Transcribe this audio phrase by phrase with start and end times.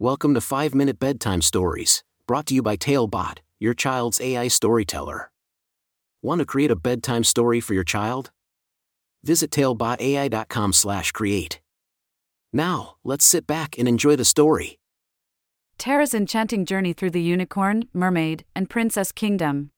[0.00, 5.30] Welcome to 5 Minute Bedtime Stories, brought to you by Talebot, your child's AI storyteller.
[6.20, 8.32] Want to create a bedtime story for your child?
[9.22, 11.60] Visit talebotai.com/create.
[12.52, 14.80] Now, let's sit back and enjoy the story.
[15.78, 19.70] Tara's enchanting journey through the unicorn, mermaid, and princess kingdom.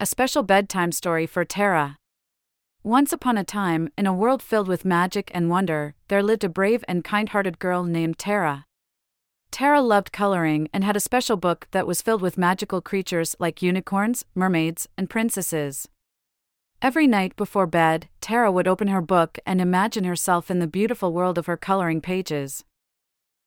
[0.00, 1.98] A special bedtime story for Tara.
[2.82, 6.48] Once upon a time, in a world filled with magic and wonder, there lived a
[6.48, 8.65] brave and kind hearted girl named Tara.
[9.50, 13.62] Tara loved coloring and had a special book that was filled with magical creatures like
[13.62, 15.88] unicorns, mermaids, and princesses.
[16.82, 21.12] Every night before bed, Tara would open her book and imagine herself in the beautiful
[21.12, 22.64] world of her coloring pages.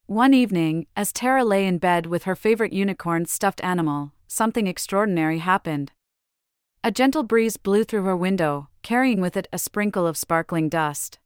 [0.07, 5.37] One evening, as Tara lay in bed with her favorite unicorn stuffed animal, something extraordinary
[5.37, 5.91] happened.
[6.83, 11.19] A gentle breeze blew through her window, carrying with it a sprinkle of sparkling dust.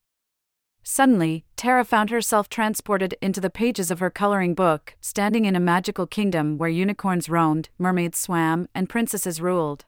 [0.83, 5.59] Suddenly, Tara found herself transported into the pages of her coloring book, standing in a
[5.61, 9.85] magical kingdom where unicorns roamed, mermaids swam, and princesses ruled.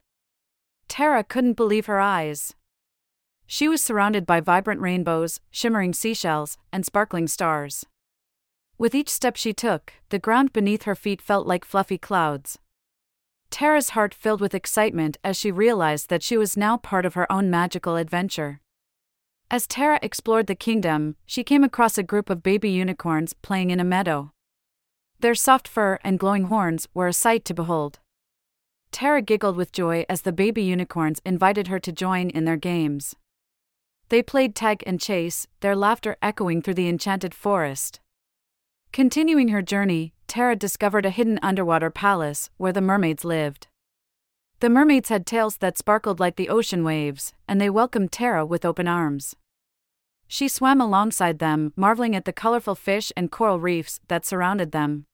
[0.87, 2.53] Tara couldn't believe her eyes.
[3.45, 7.85] She was surrounded by vibrant rainbows, shimmering seashells, and sparkling stars.
[8.77, 12.57] With each step she took, the ground beneath her feet felt like fluffy clouds.
[13.49, 17.31] Tara's heart filled with excitement as she realized that she was now part of her
[17.31, 18.61] own magical adventure.
[19.51, 23.79] As Tara explored the kingdom, she came across a group of baby unicorns playing in
[23.79, 24.31] a meadow.
[25.19, 27.99] Their soft fur and glowing horns were a sight to behold.
[28.91, 33.15] Tara giggled with joy as the baby unicorns invited her to join in their games.
[34.09, 37.99] They played tag and chase, their laughter echoing through the enchanted forest.
[38.91, 43.67] Continuing her journey, Tara discovered a hidden underwater palace where the mermaids lived.
[44.65, 48.65] The mermaids had tails that sparkled like the ocean waves, and they welcomed Tara with
[48.65, 49.35] open arms.
[50.27, 55.05] She swam alongside them, marveling at the colorful fish and coral reefs that surrounded them.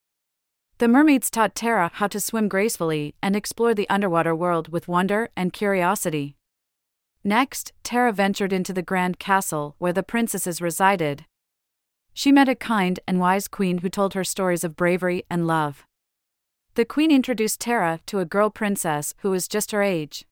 [0.77, 5.27] The mermaids taught Tara how to swim gracefully and explore the underwater world with wonder
[5.35, 6.37] and curiosity.
[7.21, 11.25] Next, Tara ventured into the grand castle where the princesses resided.
[12.13, 15.85] She met a kind and wise queen who told her stories of bravery and love.
[16.75, 20.25] The queen introduced Tara to a girl princess who was just her age.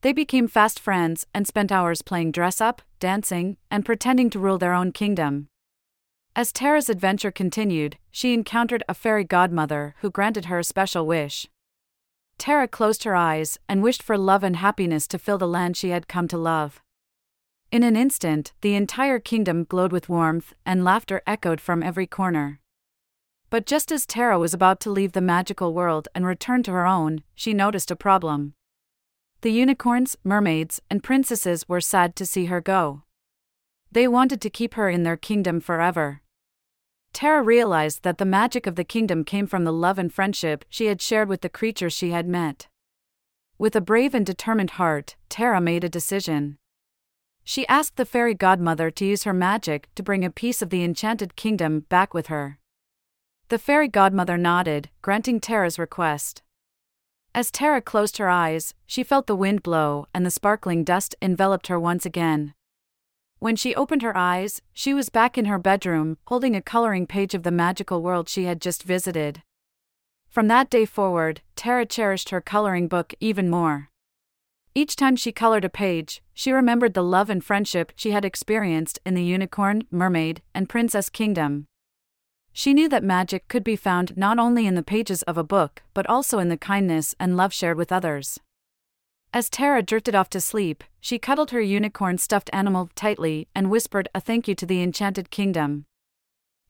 [0.00, 4.58] They became fast friends and spent hours playing dress up, dancing, and pretending to rule
[4.58, 5.46] their own kingdom.
[6.34, 11.46] As Tara's adventure continued, she encountered a fairy godmother who granted her a special wish.
[12.36, 15.90] Tara closed her eyes and wished for love and happiness to fill the land she
[15.90, 16.82] had come to love.
[17.70, 22.60] In an instant, the entire kingdom glowed with warmth, and laughter echoed from every corner.
[23.54, 26.88] But just as Tara was about to leave the magical world and return to her
[26.88, 28.54] own, she noticed a problem.
[29.42, 33.04] The unicorns, mermaids, and princesses were sad to see her go.
[33.92, 36.20] They wanted to keep her in their kingdom forever.
[37.12, 40.86] Tara realized that the magic of the kingdom came from the love and friendship she
[40.86, 42.66] had shared with the creatures she had met.
[43.56, 46.58] With a brave and determined heart, Tara made a decision.
[47.44, 50.82] She asked the fairy godmother to use her magic to bring a piece of the
[50.82, 52.58] enchanted kingdom back with her.
[53.48, 56.42] The fairy godmother nodded, granting Tara's request.
[57.34, 61.66] As Tara closed her eyes, she felt the wind blow and the sparkling dust enveloped
[61.66, 62.54] her once again.
[63.40, 67.34] When she opened her eyes, she was back in her bedroom, holding a coloring page
[67.34, 69.42] of the magical world she had just visited.
[70.28, 73.90] From that day forward, Tara cherished her coloring book even more.
[74.74, 78.98] Each time she colored a page, she remembered the love and friendship she had experienced
[79.04, 81.66] in the unicorn, mermaid, and princess kingdom.
[82.56, 85.82] She knew that magic could be found not only in the pages of a book,
[85.92, 88.38] but also in the kindness and love shared with others.
[89.32, 94.08] As Tara drifted off to sleep, she cuddled her unicorn stuffed animal tightly and whispered
[94.14, 95.86] a thank you to the enchanted kingdom.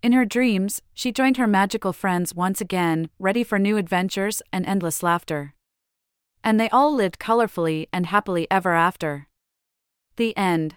[0.03, 4.65] In her dreams, she joined her magical friends once again, ready for new adventures and
[4.65, 5.53] endless laughter.
[6.43, 9.29] And they all lived colorfully and happily ever after.
[10.17, 10.77] The end.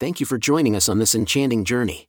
[0.00, 2.08] Thank you for joining us on this enchanting journey.